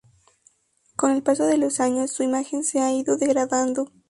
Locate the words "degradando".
3.17-3.85